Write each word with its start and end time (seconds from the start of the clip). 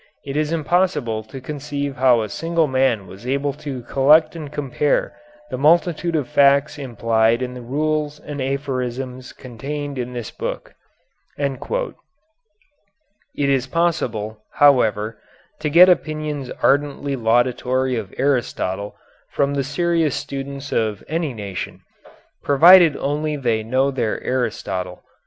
It 0.25 0.35
is 0.35 0.51
impossible 0.51 1.21
to 1.25 1.39
conceive 1.39 1.97
how 1.97 2.21
a 2.23 2.27
single 2.29 2.65
man 2.65 3.05
was 3.05 3.27
able 3.27 3.53
to 3.53 3.83
collect 3.83 4.35
and 4.35 4.51
compare 4.51 5.15
the 5.51 5.59
multitude 5.59 6.15
of 6.15 6.27
facts 6.27 6.79
implied 6.79 7.43
in 7.43 7.53
the 7.53 7.61
rules 7.61 8.19
and 8.19 8.41
aphorisms 8.41 9.31
contained 9.31 9.99
in 9.99 10.13
this 10.13 10.31
book." 10.31 10.73
It 11.37 11.59
is 13.47 13.67
possible, 13.67 14.39
however, 14.53 15.19
to 15.59 15.69
get 15.69 15.87
opinions 15.87 16.49
ardently 16.63 17.15
laudatory 17.15 17.95
of 17.95 18.11
Aristotle 18.17 18.95
from 19.29 19.53
the 19.53 19.63
serious 19.63 20.15
students 20.15 20.71
of 20.71 21.03
any 21.07 21.31
nation, 21.31 21.81
provided 22.41 22.97
only 22.97 23.35
they 23.35 23.61
know 23.61 23.91
their 23.91 24.19
Aristotle. 24.23 25.03